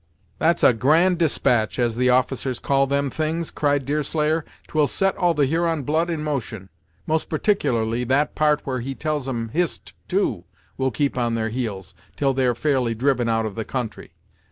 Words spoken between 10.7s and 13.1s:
will keep on their heels 'til they're fairly